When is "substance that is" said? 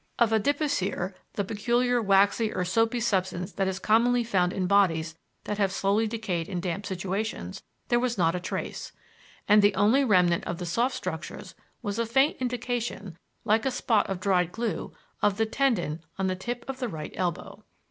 2.99-3.77